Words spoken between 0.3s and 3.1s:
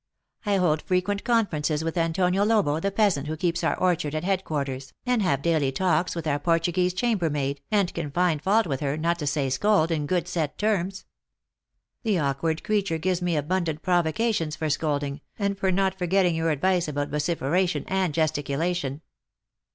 I hold frequent conferences with Antonio Lobo, the